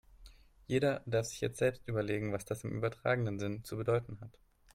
[0.65, 4.31] Jeder darf sich jetzt selbst überlegen, was das im übertragenen Sinne zu bedeuten hat.